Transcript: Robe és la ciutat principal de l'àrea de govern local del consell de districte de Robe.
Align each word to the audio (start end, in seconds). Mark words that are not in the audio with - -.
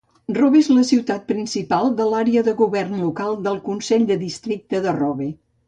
Robe 0.35 0.57
és 0.63 0.69
la 0.71 0.85
ciutat 0.91 1.27
principal 1.31 1.91
de 1.99 2.09
l'àrea 2.15 2.43
de 2.49 2.55
govern 2.63 2.97
local 3.03 3.39
del 3.51 3.63
consell 3.69 4.09
de 4.15 4.21
districte 4.27 4.85
de 4.89 4.99
Robe. 5.01 5.33